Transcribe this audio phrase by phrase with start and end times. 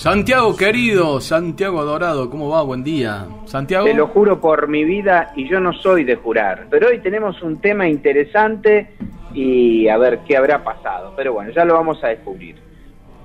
[0.00, 2.62] Santiago querido, Santiago adorado, ¿cómo va?
[2.62, 3.26] Buen día.
[3.44, 3.84] Santiago.
[3.84, 6.68] Te lo juro por mi vida y yo no soy de jurar.
[6.70, 8.94] Pero hoy tenemos un tema interesante
[9.34, 11.12] y a ver qué habrá pasado.
[11.18, 12.56] Pero bueno, ya lo vamos a descubrir.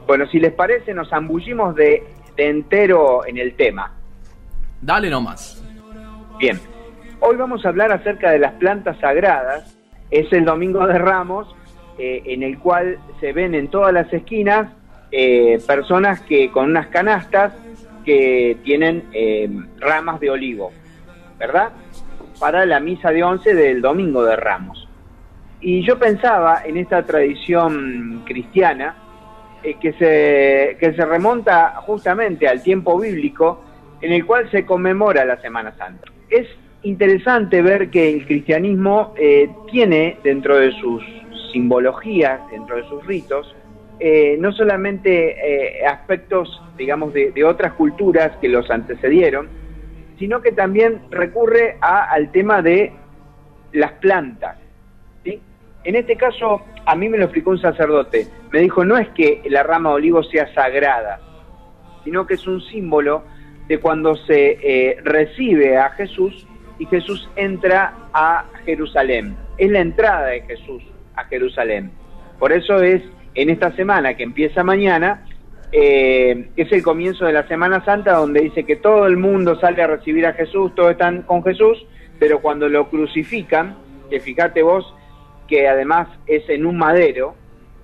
[0.05, 2.03] Bueno, si les parece, nos ambullimos de,
[2.35, 3.93] entero en el tema.
[4.81, 5.63] Dale nomás.
[6.37, 6.59] Bien,
[7.21, 9.77] hoy vamos a hablar acerca de las plantas sagradas.
[10.11, 11.55] Es el Domingo de Ramos,
[11.97, 14.67] eh, en el cual se ven en todas las esquinas
[15.17, 17.53] eh, personas que con unas canastas
[18.03, 19.49] que tienen eh,
[19.79, 20.73] ramas de olivo,
[21.39, 21.69] ¿verdad?
[22.37, 24.89] Para la misa de once del Domingo de Ramos.
[25.61, 28.97] Y yo pensaba en esta tradición cristiana
[29.63, 33.63] eh, que, se, que se remonta justamente al tiempo bíblico
[34.01, 36.11] en el cual se conmemora la Semana Santa.
[36.29, 36.45] Es
[36.83, 39.13] interesante ver que el cristianismo
[39.71, 41.01] tiene dentro de sus
[41.53, 43.55] simbologías, dentro de sus ritos,
[43.99, 49.47] eh, no solamente eh, aspectos, digamos, de, otras culturas que los antecedieron,
[50.19, 52.93] sino que también recurre al tema de
[53.71, 54.57] las plantas.
[55.85, 58.27] En este caso, a mí me lo explicó un sacerdote.
[58.51, 61.19] Me dijo, no es que la rama de olivo sea sagrada,
[62.03, 63.23] sino que es un símbolo
[63.67, 66.47] de cuando se eh, recibe a Jesús
[66.79, 69.35] y Jesús entra a Jerusalén.
[69.57, 70.83] Es la entrada de Jesús
[71.15, 71.91] a Jerusalén.
[72.39, 73.03] Por eso es
[73.35, 75.25] en esta semana que empieza mañana,
[75.71, 79.83] eh, es el comienzo de la Semana Santa donde dice que todo el mundo sale
[79.83, 81.85] a recibir a Jesús, todos están con Jesús,
[82.17, 83.75] pero cuando lo crucifican,
[84.09, 84.93] que fíjate vos
[85.47, 87.35] que además es en un madero,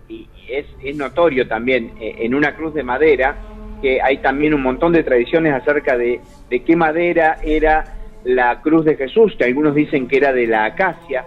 [0.08, 3.36] y es, notorio también eh, en una cruz de madera,
[3.82, 8.86] que hay también un montón de tradiciones acerca de, de qué madera era la cruz
[8.86, 11.26] de Jesús, que algunos dicen que era de la acacia,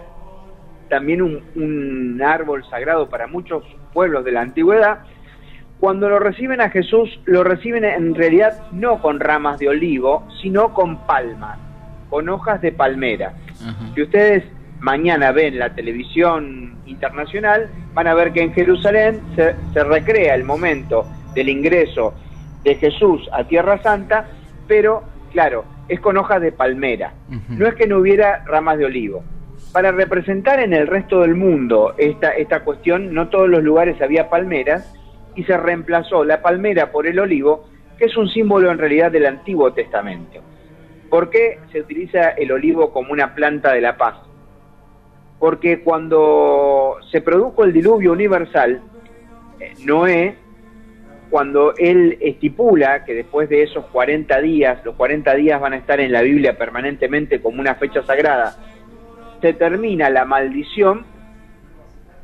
[0.95, 4.99] también un, árbol sagrado para muchos pueblos de la antigüedad,
[5.77, 10.73] cuando lo reciben a Jesús, lo reciben en realidad no con ramas de olivo, sino
[10.73, 11.59] con palmas,
[12.09, 13.33] con hojas de palmera.
[13.93, 14.45] Si ustedes
[14.79, 21.05] mañana ven la televisión internacional, van a ver que en Jerusalén se, recrea el momento
[21.33, 22.13] del ingreso
[22.63, 24.27] de Jesús a Tierra Santa,
[24.65, 27.11] pero claro, es con hojas de palmera.
[27.49, 29.25] No es que no hubiera ramas de olivo
[29.75, 34.29] para representar en el resto del mundo esta, esta cuestión, no todos los lugares había
[34.29, 34.93] palmeras
[35.35, 39.25] y se reemplazó la palmera por el olivo, que es un símbolo en realidad del
[39.25, 40.39] Antiguo Testamento.
[41.09, 44.15] ¿Por qué se utiliza el olivo como una planta de la paz?
[45.39, 48.79] Porque cuando se produjo el diluvio universal,
[49.59, 50.35] eh, Noé,
[51.29, 55.99] cuando él estipula que después de esos 40 días, los 40 días van a estar
[55.99, 58.55] en la Biblia permanentemente como una fecha sagrada,
[59.41, 61.05] se termina la maldición,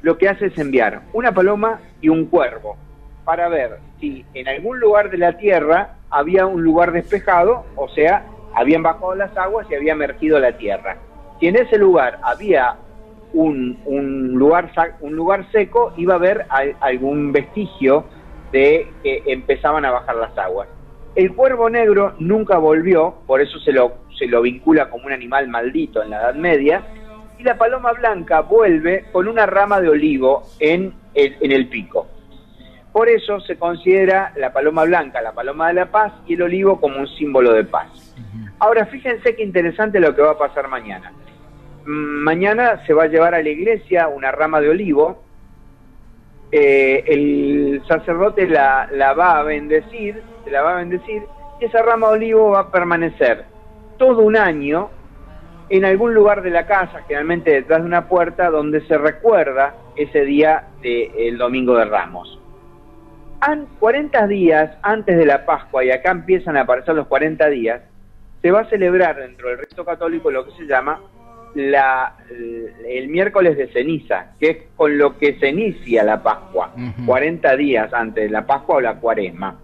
[0.02, 2.78] lo que hace es enviar una paloma y un cuervo
[3.24, 8.26] para ver si en algún lugar de la tierra había un lugar despejado, o sea,
[8.54, 10.98] habían bajado las aguas y había emergido la tierra.
[11.40, 12.76] Si en ese lugar había
[13.34, 16.46] un, un, lugar, un lugar seco, iba a haber
[16.82, 18.06] algún vestigio
[18.52, 20.68] de que empezaban a bajar las aguas.
[21.16, 25.48] El cuervo negro nunca volvió, por eso se lo, se lo vincula como un animal
[25.48, 26.84] maldito en la Edad Media,
[27.42, 32.08] y la paloma blanca vuelve con una rama de olivo en el, en el pico.
[32.92, 36.80] Por eso se considera la paloma blanca la paloma de la paz y el olivo
[36.80, 38.16] como un símbolo de paz.
[38.60, 41.12] Ahora fíjense qué interesante lo que va a pasar mañana.
[41.84, 45.24] Mm, mañana se va a llevar a la iglesia una rama de olivo,
[46.52, 51.24] eh, el sacerdote la, la va a bendecir, se la va a bendecir,
[51.60, 53.46] y esa rama de olivo va a permanecer
[53.98, 54.92] todo un año
[55.72, 60.26] en algún lugar de la casa, generalmente detrás de una puerta, donde se recuerda ese
[60.26, 62.38] día del Domingo de Ramos.
[63.80, 67.82] 40 días antes de la Pascua, y acá empiezan a aparecer los 40 días,
[68.42, 71.00] se va a celebrar dentro del resto católico lo que se llama
[71.56, 72.18] la,
[72.88, 76.74] el miércoles de ceniza, que es con lo que se inicia la Pascua,
[77.06, 79.58] 40 días antes de la Pascua o la cuaresma.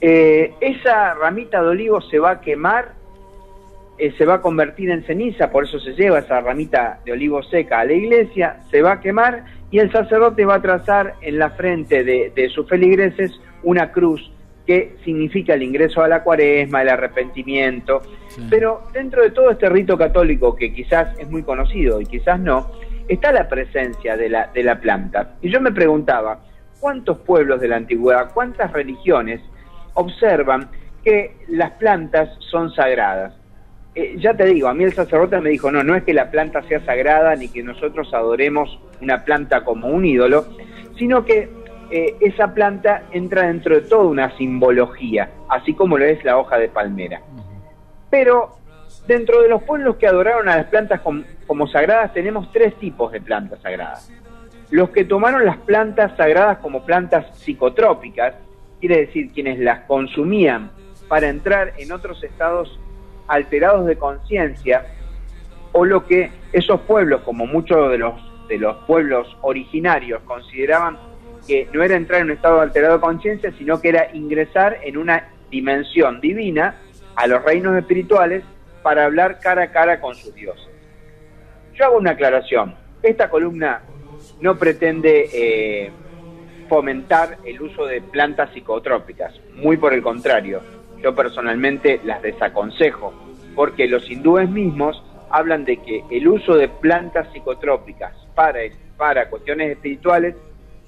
[0.00, 3.01] Eh, esa ramita de olivo se va a quemar,
[4.02, 7.40] eh, se va a convertir en ceniza, por eso se lleva esa ramita de olivo
[7.44, 11.38] seca a la iglesia, se va a quemar y el sacerdote va a trazar en
[11.38, 13.30] la frente de, sus feligreses
[13.62, 14.32] una cruz
[14.66, 18.02] que significa el ingreso a la cuaresma, el arrepentimiento.
[18.50, 22.72] Pero dentro de todo este rito católico, que quizás es muy conocido y quizás no,
[23.06, 25.36] está la presencia de la, de la planta.
[25.42, 26.40] Y yo me preguntaba,
[26.80, 29.40] ¿cuántos pueblos de la antigüedad, cuántas religiones
[29.94, 30.70] observan
[31.04, 33.41] que las plantas son sagradas?
[33.94, 36.30] Eh, ya te digo, a mí el sacerdote me dijo, no, no es que la
[36.30, 40.46] planta sea sagrada ni que nosotros adoremos una planta como un ídolo,
[40.96, 41.50] sino que
[41.90, 46.56] eh, esa planta entra dentro de toda una simbología, así como lo es la hoja
[46.56, 47.20] de palmera.
[48.08, 48.56] Pero
[49.06, 53.20] dentro de los pueblos que adoraron a las plantas como, sagradas tenemos tres tipos de
[53.20, 54.10] plantas sagradas.
[54.70, 58.36] Los que tomaron las plantas sagradas como plantas psicotrópicas,
[58.80, 60.70] quiere decir quienes las consumían
[61.08, 62.80] para entrar en otros estados
[63.28, 64.86] alterados de conciencia,
[65.72, 68.14] o lo que esos pueblos, como muchos de los,
[68.48, 70.98] de los pueblos originarios, consideraban
[71.46, 74.96] que no era entrar en un estado alterado de conciencia, sino que era ingresar en
[74.96, 76.76] una dimensión divina
[77.16, 78.42] a los reinos espirituales
[78.82, 80.68] para hablar cara a cara con sus dioses.
[81.74, 82.74] Yo hago una aclaración.
[83.02, 83.82] Esta columna
[84.40, 85.90] no pretende eh,
[86.68, 90.60] fomentar el uso de plantas psicotrópicas, muy por el contrario.
[91.02, 93.12] Yo personalmente las desaconsejo,
[93.54, 98.60] porque los hindúes mismos hablan de que el uso de plantas psicotrópicas para,
[98.96, 100.34] para cuestiones espirituales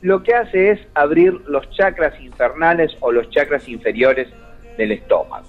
[0.03, 4.29] lo que hace es abrir los chakras infernales o los chakras inferiores
[4.77, 5.47] del estómago.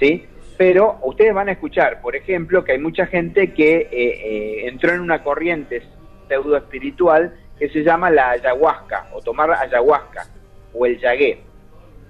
[0.00, 0.26] ¿Sí?
[0.56, 4.92] Pero ustedes van a escuchar, por ejemplo, que hay mucha gente que eh, eh, entró
[4.94, 5.82] en una corriente
[6.28, 10.26] pseudo espiritual que se llama la ayahuasca o tomar ayahuasca
[10.72, 11.38] o el yagué.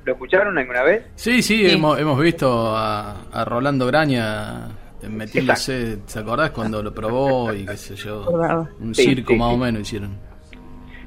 [0.04, 1.04] ¿Lo escucharon alguna vez?
[1.14, 4.68] Sí, sí, Hemos, hemos visto a, Rolando Graña
[5.08, 8.26] metiéndose, ¿te acordás cuando lo probó y qué sé yo?
[8.80, 10.16] Un circo más o menos hicieron.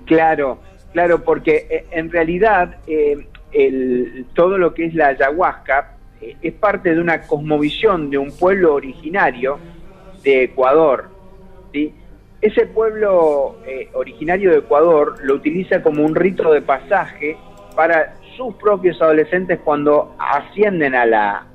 [0.05, 0.59] Claro,
[0.94, 6.53] claro, porque eh, en realidad eh, el, todo lo que es la ayahuasca eh, es
[6.53, 9.59] parte de una cosmovisión de un pueblo originario
[10.23, 11.09] de Ecuador.
[11.71, 11.93] ¿sí?
[12.41, 13.57] Ese pueblo
[13.93, 17.35] originario de Ecuador lo utiliza como un rito de pasaje
[17.75, 21.48] para sus propios adolescentes cuando ascienden a la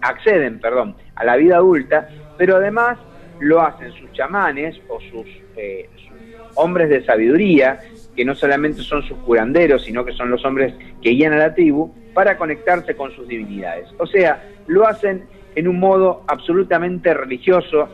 [0.00, 2.08] acceden, perdón, a la vida adulta,
[2.38, 2.98] pero además
[3.40, 5.26] lo hacen sus chamanes o sus
[6.54, 7.80] hombres de sabiduría
[8.16, 11.54] que no solamente son sus curanderos, sino que son los hombres que guían a la
[11.54, 13.88] tribu, para conectarse con sus divinidades.
[13.98, 15.24] O sea, lo hacen
[15.54, 17.88] en un modo absolutamente religioso,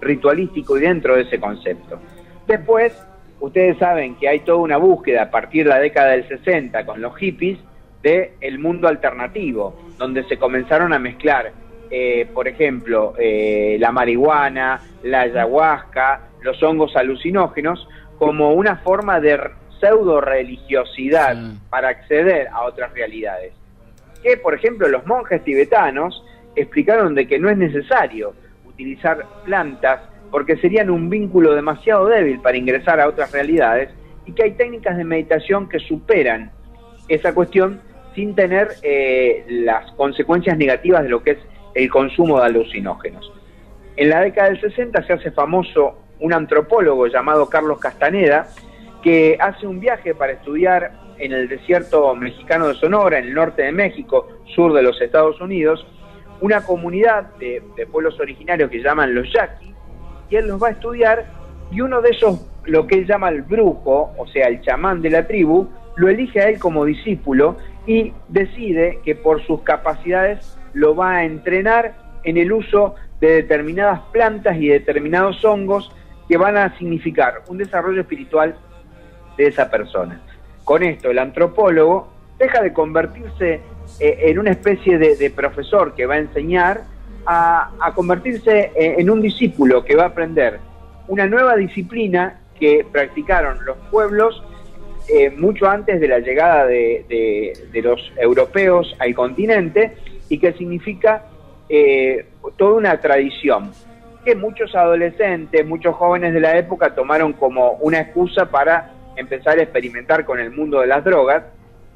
[0.00, 2.00] ritualístico y dentro de ese concepto.
[2.46, 2.94] Después,
[3.42, 7.02] ustedes saben que hay toda una búsqueda a partir de la década del 60 con
[7.02, 7.58] los hippies
[8.00, 11.52] de el mundo alternativo, donde se comenzaron a mezclar,
[11.90, 19.40] eh, por ejemplo, eh, la marihuana, la ayahuasca, los hongos alucinógenos, como una forma de
[19.80, 21.36] pseudo religiosidad
[21.68, 23.54] para acceder a otras realidades.
[24.22, 26.24] Que, por ejemplo, los monjes tibetanos
[26.54, 30.00] explicaron de que no es necesario utilizar plantas
[30.32, 33.90] porque serían un vínculo demasiado débil para ingresar a otras realidades
[34.26, 36.50] y que hay técnicas de meditación que superan
[37.06, 37.80] esa cuestión
[38.14, 41.38] sin tener eh, las consecuencias negativas de lo que es
[41.74, 43.30] el consumo de alucinógenos.
[43.96, 48.48] En la década del 60 se hace famoso un antropólogo llamado Carlos Castaneda,
[49.02, 53.62] que hace un viaje para estudiar en el desierto mexicano de Sonora, en el norte
[53.62, 55.86] de México, sur de los Estados Unidos,
[56.40, 59.71] una comunidad de, pueblos originarios que llaman los yaquis,
[60.36, 61.26] él los va a estudiar,
[61.70, 65.10] y uno de esos, lo que él llama el brujo, o sea, el chamán de
[65.10, 70.94] la tribu, lo elige a él como discípulo y decide que por sus capacidades lo
[70.94, 75.92] va a entrenar en el uso de determinadas plantas y determinados hongos
[76.28, 78.56] que van a significar un desarrollo espiritual
[79.36, 80.20] de esa persona.
[80.64, 83.60] Con esto, el antropólogo deja de convertirse
[84.00, 86.82] eh, en una especie de, profesor que va a enseñar
[87.26, 90.60] a, convertirse eh, en un discípulo que va a aprender
[91.08, 94.42] una nueva disciplina que practicaron los pueblos
[95.08, 99.96] eh, mucho antes de la llegada de, los europeos al continente
[100.28, 101.26] y que significa
[101.68, 102.26] eh,
[102.56, 103.72] toda una tradición
[104.24, 109.62] que muchos adolescentes, muchos jóvenes de la época tomaron como una excusa para empezar a
[109.62, 111.42] experimentar con el mundo de las drogas,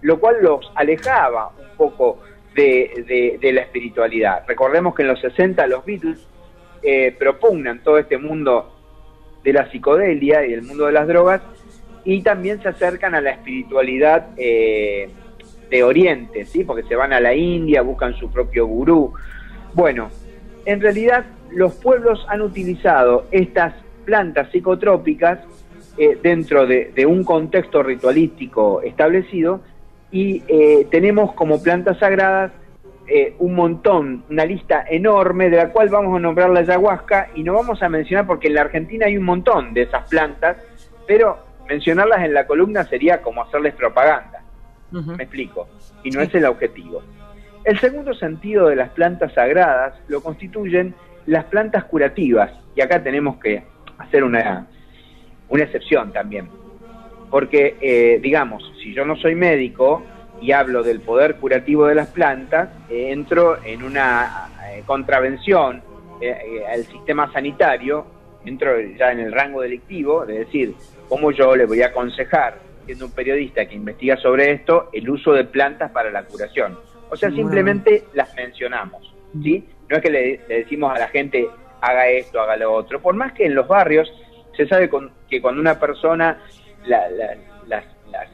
[0.02, 2.18] lo cual los alejaba un poco
[2.56, 4.42] de, la espiritualidad.
[4.46, 6.26] Recordemos que en los 60 los Beatles
[6.82, 8.72] eh, propugnan todo este mundo
[9.44, 11.42] de la psicodelia y el mundo de las drogas
[12.04, 15.08] y también se acercan a la espiritualidad eh,
[15.70, 16.64] de Oriente, ¿sí?
[16.64, 19.12] porque se van a la India, buscan su propio gurú.
[19.74, 20.10] Bueno,
[20.64, 25.40] en realidad los pueblos han utilizado estas plantas psicotrópicas
[25.98, 29.60] eh, dentro de, un contexto ritualístico establecido
[30.10, 32.52] y eh, tenemos como plantas sagradas
[33.08, 37.44] eh, un montón, una lista enorme de la cual vamos a nombrar la ayahuasca y
[37.44, 40.56] no vamos a mencionar porque en la Argentina hay un montón de esas plantas,
[41.06, 44.42] pero mencionarlas en la columna sería como hacerles propaganda.
[44.90, 45.68] Me explico,
[46.04, 47.02] y no es el objetivo.
[47.64, 50.94] El segundo sentido de las plantas sagradas lo constituyen
[51.26, 53.64] las plantas curativas, y acá tenemos que
[53.98, 54.66] hacer una,
[55.48, 56.48] una excepción también,
[57.30, 60.02] porque, eh, digamos, si yo no soy médico
[60.40, 65.82] y hablo del poder curativo de las plantas, eh, entro en una eh, contravención
[66.72, 68.06] al sistema sanitario,
[68.46, 70.74] entro ya en el rango delictivo, de decir,
[71.10, 75.32] cómo yo le voy a aconsejar, siendo un periodista que investiga sobre esto, el uso
[75.32, 76.78] de plantas para la curación.
[77.10, 79.62] O sea, simplemente las mencionamos, ¿sí?
[79.90, 81.48] No es que le, decimos a la gente
[81.80, 83.00] haga esto, haga lo otro.
[83.00, 84.10] Por más que en los barrios
[84.56, 84.90] se sabe
[85.28, 86.38] que cuando una persona,
[86.86, 87.84] las,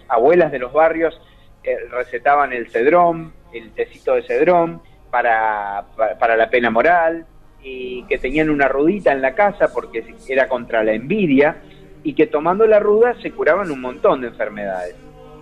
[0.08, 1.20] abuelas de los barrios
[1.64, 5.84] eh, recetaban el cedrón, el tecito de cedrón para,
[6.18, 7.26] para, la pena moral,
[7.62, 11.56] y que tenían una rudita en la casa porque era contra la envidia,
[12.02, 14.96] y que tomando la ruda se curaban un montón de enfermedades.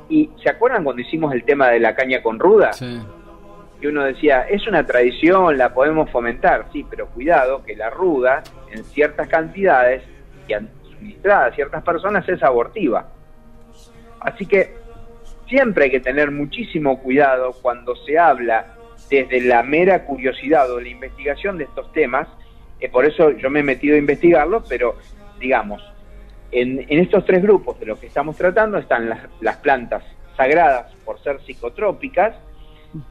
[0.09, 2.73] ¿Y se acuerdan cuando hicimos el tema de la caña con ruda?
[2.73, 3.01] Sí
[3.81, 8.43] y uno decía, es una tradición, la podemos fomentar, sí, pero cuidado que la ruda
[8.71, 10.03] en ciertas cantidades
[10.47, 10.53] y
[11.01, 13.09] administrada a ciertas personas es abortiva.
[14.21, 14.75] Así que
[15.49, 18.77] siempre hay que tener muchísimo cuidado cuando se habla
[19.09, 22.29] desde la mera curiosidad o la investigación de estos temas,
[22.79, 24.97] eh, por eso yo me he metido a investigarlos, pero
[25.41, 25.83] digamos,
[26.53, 30.05] en, estos tres grupos de los que estamos tratando están las, plantas
[30.37, 32.37] sagradas por ser psicotrópicas,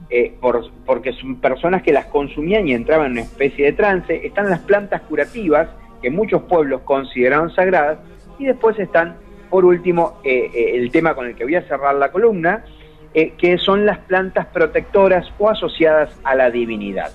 [0.09, 4.25] eh, por, porque son personas que las consumían y entraban en una especie de trance.
[4.25, 5.69] Están las plantas curativas,
[6.01, 7.99] que muchos pueblos consideraron sagradas,
[8.37, 9.17] y después están,
[9.49, 12.63] por último, eh, eh, el tema con el que voy a cerrar la columna,
[13.11, 17.11] que son las plantas protectoras o asociadas a la divinidad.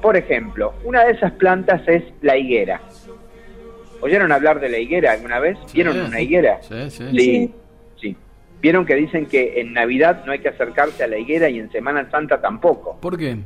[0.00, 2.80] Por ejemplo, una de esas plantas es la higuera.
[4.00, 5.58] ¿Oyeron hablar de la higuera alguna vez?
[5.72, 6.60] ¿Vieron una higuera?
[6.62, 7.50] Sí,
[8.00, 8.16] sí.
[8.60, 11.70] Vieron que dicen que en Navidad no hay que acercarse a la higuera y en
[11.70, 12.98] Semana Santa tampoco.
[13.00, 13.36] ¿Por qué?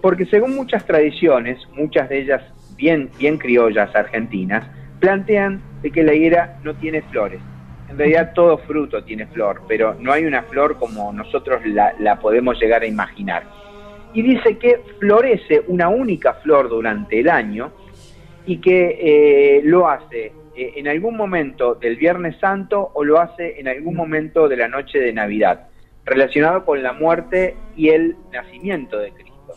[0.00, 2.42] Porque según muchas tradiciones, muchas de ellas
[2.78, 4.64] bien, bien criollas argentinas,
[5.00, 7.40] plantean de que la higuera no tiene flores.
[7.90, 12.58] En realidad todo fruto tiene flor, pero no hay una flor como nosotros la, podemos
[12.60, 13.42] llegar a imaginar.
[14.14, 17.72] Y dice que florece una única flor durante el año
[18.46, 23.58] y que eh, lo hace eh, en algún momento del Viernes Santo o lo hace
[23.60, 25.68] en algún momento de la noche de Navidad,
[26.04, 29.54] relacionado con la muerte y el nacimiento de Cristo.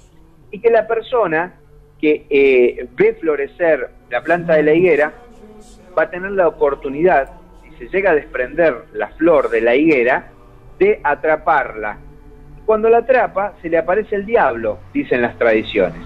[0.51, 1.60] Y que la persona
[2.01, 5.13] que eh, ve florecer la planta de la higuera
[5.97, 7.29] va a tener la oportunidad,
[7.63, 10.29] si se llega a desprender la flor de la higuera,
[10.79, 11.97] de atraparla.
[12.65, 16.01] Cuando la atrapa, se le aparece el diablo, dicen las tradiciones.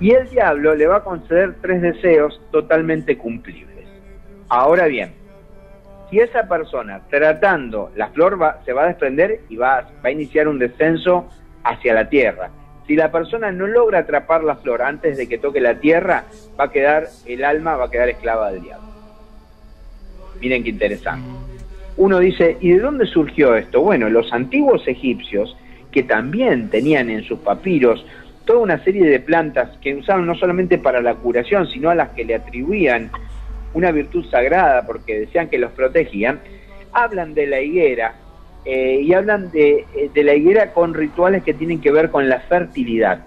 [0.00, 3.68] Y el diablo le va a conceder tres deseos totalmente cumplidos.
[4.48, 5.12] Ahora bien,
[6.10, 10.10] si esa persona tratando la flor va, se va a desprender y va, va a
[10.10, 11.28] iniciar un descenso
[11.64, 12.50] hacia la tierra.
[12.88, 16.24] Si la persona no logra atrapar la flor antes de que toque la tierra,
[16.58, 18.88] va a quedar, el alma va a quedar esclava del diablo.
[20.40, 21.28] Miren qué interesante.
[21.98, 23.82] Uno dice, ¿y de dónde surgió esto?
[23.82, 25.54] Bueno, los antiguos egipcios,
[25.92, 28.06] que también tenían en sus papiros
[28.46, 32.08] toda una serie de plantas que usaban no solamente para la curación, sino a las
[32.10, 33.10] que le atribuían
[33.74, 36.40] una virtud sagrada porque decían que los protegían,
[36.92, 38.14] hablan de la higuera
[38.70, 42.28] eh, y hablan de, eh, de, la higuera con rituales que tienen que ver con
[42.28, 43.24] la fertilidad.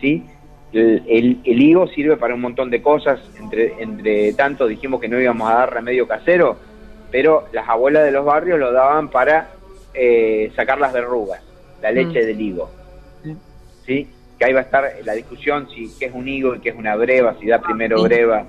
[0.00, 0.24] ¿sí?
[0.72, 5.20] El, el, higo sirve para un montón de cosas, entre, entre tanto dijimos que no
[5.20, 6.56] íbamos a dar remedio casero,
[7.12, 9.50] pero las abuelas de los barrios lo daban para
[9.94, 11.44] eh, sacar las verrugas,
[11.80, 12.26] la leche mm.
[12.26, 12.70] del higo.
[13.86, 14.08] ¿sí?
[14.36, 16.76] Que ahí va a estar la discusión si qué es un higo y qué es
[16.76, 18.46] una breva, si da primero breva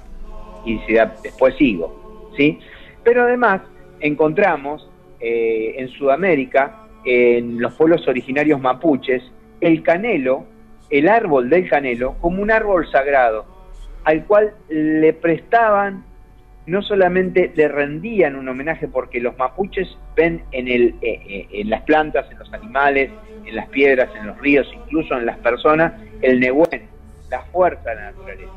[0.65, 0.79] y
[1.21, 2.57] después sigo, ¿sí?
[3.03, 3.61] Pero además
[3.99, 4.90] encontramos
[5.21, 9.23] eh, en Sudamérica, en los pueblos originarios mapuches,
[9.59, 10.45] el canelo
[10.91, 13.45] el árbol del canelo como un árbol sagrado,
[14.03, 16.03] al cual le prestaban,
[16.67, 21.69] no solamente le rendían un homenaje, porque los mapuches ven en, el, eh, eh, en
[21.69, 23.09] las plantas, en los animales,
[23.45, 26.83] en las piedras, en los ríos, incluso en las personas, el nehuen,
[27.29, 28.51] la fuerza de la naturaleza.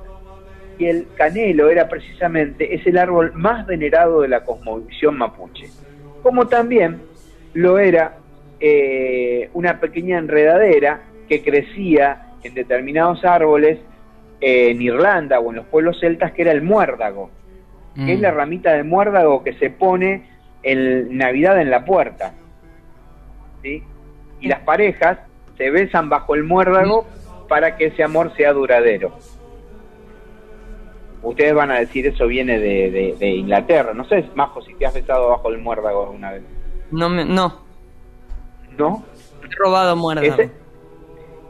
[0.76, 5.68] Y el canelo era precisamente, es el árbol más venerado de la cosmovisión mapuche.
[6.24, 7.02] Como también
[7.52, 8.16] lo era
[8.58, 13.78] eh, una pequeña enredadera que crecía en determinados árboles
[14.40, 17.28] en Irlanda o en los pueblos celtas, que era el muérdago,
[17.94, 18.36] que es la mm.
[18.36, 20.26] ramita de muérdago que se pone
[20.62, 22.32] en Navidad en la puerta.
[23.62, 23.82] ¿sí?
[24.40, 25.18] Y las parejas
[25.58, 27.06] se besan bajo el muérdago
[27.50, 29.14] para que ese amor sea duradero.
[31.24, 33.94] Ustedes van a decir eso viene de, Inglaterra.
[33.94, 36.42] No sé, Majo, si te has besado bajo el muérdago alguna vez.
[36.90, 37.64] No, me, no.
[38.76, 39.02] ¿No?
[39.42, 40.42] He robado muérdago.
[40.42, 40.50] Eh,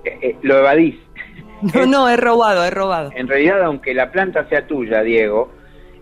[0.05, 0.97] eh, lo evadís.
[1.73, 3.11] No, no, he robado, he robado.
[3.15, 5.51] En realidad, aunque la planta sea tuya, Diego,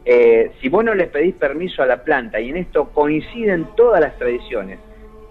[0.04, 4.00] eh, si vos no le pedís permiso a la planta, y en esto coinciden todas
[4.00, 4.80] las tradiciones,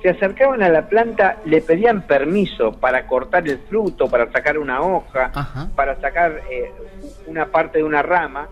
[0.02, 4.82] se acercaban a la planta, le pedían permiso para cortar el fruto, para sacar una
[4.82, 5.32] hoja,
[5.76, 6.72] para sacar eh,
[7.28, 8.48] una parte de una rama,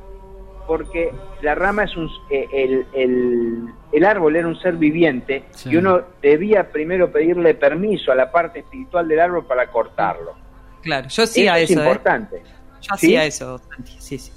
[0.67, 6.01] porque la rama es un, eh, el, el, árbol era un ser viviente y uno
[6.21, 10.35] debía primero pedirle permiso a la parte espiritual del árbol para cortarlo.
[10.81, 11.73] Claro, yo hacía eso.
[11.73, 11.81] Es ¿eh?
[11.81, 12.43] importante.
[12.81, 13.59] Yo hacía eso,
[13.97, 14.31] sí, sí.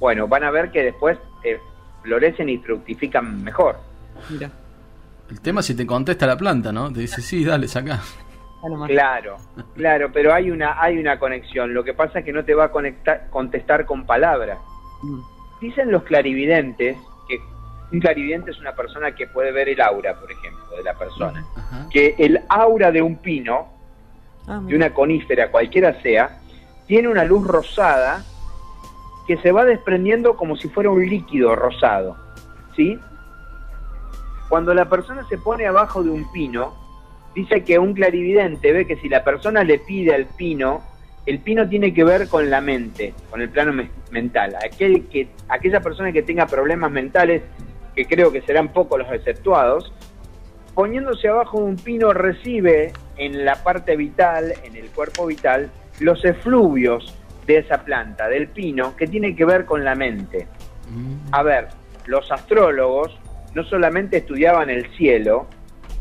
[0.00, 1.18] Bueno, van a ver que después
[2.02, 3.76] florecen y fructifican mejor.
[4.30, 4.50] Mira.
[5.34, 6.92] El tema es si te contesta la planta, ¿no?
[6.92, 8.00] Te dice, sí, dale, saca.
[8.86, 9.36] Claro,
[9.74, 11.74] claro, pero hay una, hay una conexión.
[11.74, 14.58] Lo que pasa es que no te va a conectar, contestar con palabras.
[15.02, 15.18] Mm.
[15.60, 16.96] Dicen los clarividentes
[17.28, 17.40] que
[17.90, 21.44] un clarividente es una persona que puede ver el aura, por ejemplo, de la persona.
[21.90, 23.66] Que el aura de un pino,
[24.46, 26.38] ah, de una conífera, cualquiera sea,
[26.86, 28.22] tiene una luz rosada
[29.26, 32.16] que se va desprendiendo como si fuera un líquido rosado.
[32.76, 33.00] ¿Sí?
[34.54, 36.76] Cuando la persona se pone abajo de un pino,
[37.34, 40.80] dice que un clarividente ve que si la persona le pide al pino,
[41.26, 43.72] el pino tiene que ver con la mente, con el plano
[44.12, 44.54] mental.
[44.64, 47.42] Aquel que, aquella persona que tenga problemas mentales,
[47.96, 49.92] que creo que serán pocos los exceptuados,
[50.72, 56.24] poniéndose abajo de un pino recibe en la parte vital, en el cuerpo vital, los
[56.24, 57.12] efluvios
[57.44, 60.46] de esa planta, del pino, que tiene que ver con la mente.
[60.90, 61.34] Mm.
[61.34, 61.70] A ver,
[62.06, 63.18] los astrólogos
[63.54, 65.46] no solamente estudiaban el cielo,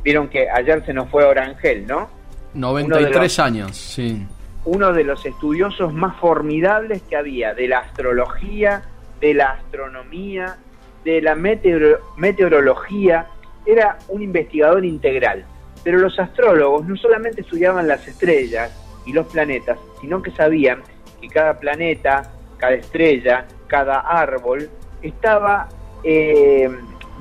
[0.04, 2.10] vieron que ayer se nos fue Orangel, ¿no?
[2.54, 4.26] 93 años, sí.
[4.66, 8.84] Uno de los estudiosos más formidables que había de la astrología,
[9.20, 10.58] de la astronomía,
[11.04, 13.28] de la meteorología,
[13.66, 15.46] era un investigador integral.
[15.84, 18.72] Pero los astrólogos no solamente estudiaban las estrellas
[19.06, 20.82] y los planetas, sino que sabían
[21.20, 24.70] que cada planeta, cada estrella, cada árbol
[25.02, 25.68] estaba
[26.04, 26.70] eh,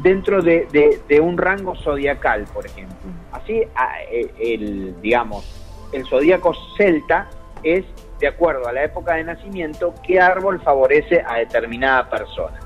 [0.03, 2.97] dentro de, un rango zodiacal, por ejemplo.
[3.31, 3.63] Así,
[4.11, 5.63] e, el, digamos,
[5.93, 7.29] el zodíaco celta
[7.63, 7.85] es,
[8.19, 12.59] de acuerdo a la época de nacimiento, qué árbol favorece a determinada persona.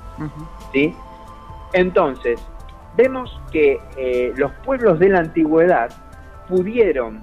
[0.73, 0.95] ¿Sí?
[1.73, 2.41] Entonces,
[2.97, 5.91] vemos que eh, los pueblos de la antigüedad
[6.49, 7.23] pudieron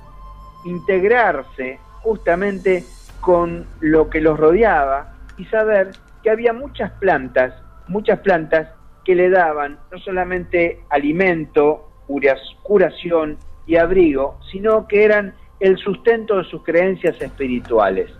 [0.65, 2.84] integrarse justamente
[3.21, 7.54] con lo que los rodeaba y saber que había muchas plantas,
[7.88, 8.69] muchas plantas
[9.03, 11.89] que le daban no solamente alimento,
[12.63, 18.11] curación y abrigo, sino que eran el sustento de sus creencias espirituales.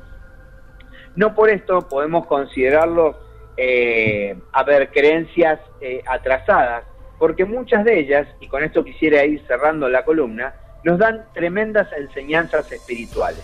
[1.16, 3.16] No por esto podemos considerarlos,
[3.58, 6.86] eh, haber creencias eh, atrasadas,
[7.20, 11.88] porque muchas de ellas, y con esto quisiera ir cerrando la columna, nos dan tremendas
[11.94, 13.44] enseñanzas espirituales.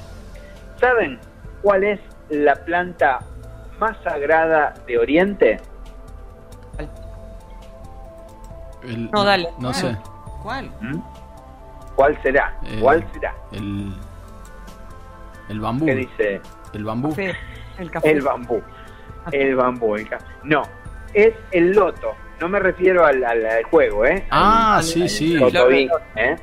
[0.79, 1.19] ¿Saben
[1.61, 1.99] cuál es
[2.29, 3.19] la planta
[3.79, 5.57] más sagrada de Oriente?
[8.83, 9.49] No, dale.
[9.59, 9.95] No sé.
[10.43, 10.71] ¿Cuál?
[10.81, 10.99] ¿Mm?
[11.95, 12.57] ¿Cuál será?
[12.63, 13.35] Eh, ¿Cuál será?
[13.51, 13.93] El,
[15.49, 15.85] el bambú.
[15.85, 16.41] ¿Qué dice?
[16.73, 17.13] El bambú.
[17.77, 18.11] el, café.
[18.11, 18.61] el bambú.
[19.31, 19.97] El bambú.
[20.43, 20.63] No,
[21.13, 22.13] es el loto.
[22.39, 24.25] No me refiero al, al, juego, ¿eh?
[24.31, 25.37] Ah, sí, sí.
[26.15, 26.35] ¿eh?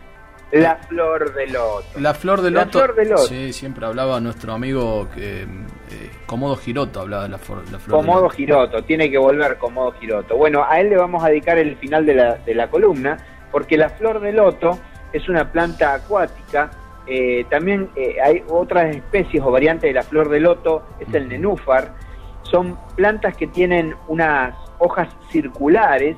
[0.53, 2.01] La flor de loto.
[2.01, 2.64] La flor de loto.
[2.66, 3.27] La flor de loto.
[3.27, 5.46] Sí, siempre hablaba nuestro amigo que
[5.90, 9.92] eh, Comodo Giroto hablaba de la, flor, la flor Comodo Giroto, tiene que volver Comodo
[9.92, 10.37] Giroto.
[10.37, 13.16] Bueno, a él le vamos a dedicar el final de la, de la columna,
[13.53, 14.79] porque la flor de loto
[15.12, 16.70] es una planta acuática.
[17.07, 21.29] Eh, también eh, hay otras especies o variantes de la flor de loto, es el
[21.29, 21.94] nenúfar.
[22.42, 26.16] Son plantas que tienen unas hojas circulares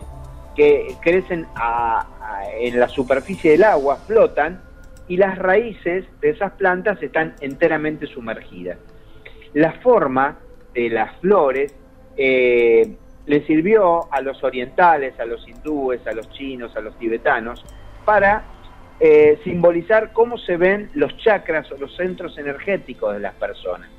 [0.57, 1.47] que crecen
[2.59, 4.61] en la superficie del agua, flotan
[5.07, 8.79] y las raíces de esas plantas están enteramente sumergidas.
[9.59, 10.39] La forma
[10.73, 11.75] de las flores
[12.17, 12.95] eh,
[13.27, 17.65] le sirvió a los orientales, a los hindúes, a los chinos, a los tibetanos,
[18.05, 18.45] para
[19.01, 23.91] eh, simbolizar cómo se ven los chakras o los centros energéticos de las personas.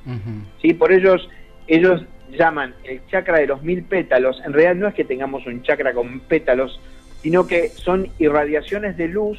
[0.62, 0.72] ¿Sí?
[0.72, 1.28] Por ellos,
[1.66, 5.62] ellos llaman el chakra de los mil pétalos, en realidad no es que tengamos un
[5.62, 6.80] chakra con pétalos,
[7.20, 9.38] sino que son irradiaciones de luz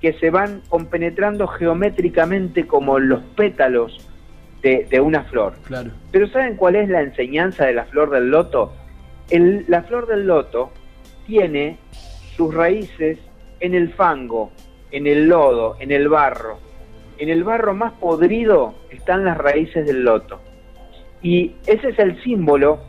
[0.00, 4.08] que se van compenetrando geométricamente como los pétalos
[4.62, 5.54] de, una flor.
[5.64, 5.90] Claro.
[6.10, 8.72] Pero ¿saben cuál es la enseñanza de la flor del loto?
[9.68, 10.72] la flor del loto
[11.26, 11.78] tiene
[12.36, 13.18] sus raíces
[13.60, 14.50] en el fango,
[14.90, 16.58] en el lodo, en el barro.
[17.16, 20.40] En el barro más podrido están las raíces del loto.
[21.22, 22.80] Y ese es el símbolo,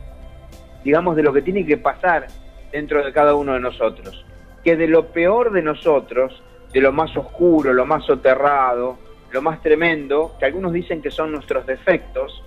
[0.84, 2.26] digamos, de lo que tiene que pasar
[2.72, 4.26] dentro de cada uno de nosotros.
[4.64, 8.98] Que de lo peor de nosotros, de lo más oscuro, lo más soterrado,
[9.34, 12.42] lo más tremendo, que algunos dicen que son nuestros defectos,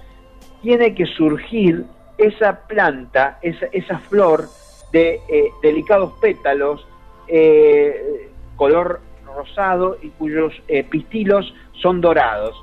[0.62, 1.84] tiene que surgir
[2.18, 4.46] esa planta, esa, esa flor
[4.94, 6.88] de eh, delicados pétalos,
[7.28, 12.56] eh, color rosado y cuyos eh, pistilos son dorados.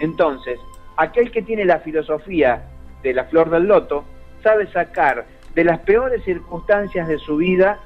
[0.00, 0.58] Entonces,
[0.96, 2.64] aquel que tiene la filosofía
[3.04, 4.04] de la flor del loto
[4.42, 7.78] sabe sacar de las peores circunstancias de su vida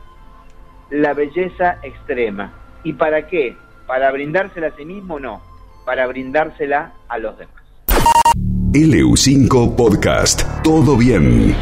[0.88, 2.50] la belleza extrema.
[2.82, 3.54] ¿Y para qué?
[3.86, 5.20] ¿Para brindársela a sí mismo?
[5.20, 5.51] No,
[5.84, 7.54] para brindársela a los demás.
[8.72, 10.42] LU5 Podcast.
[10.62, 11.54] Todo bien.